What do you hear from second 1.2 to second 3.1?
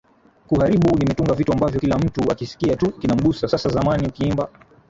vitu ambavyo kila mtu akisikia tu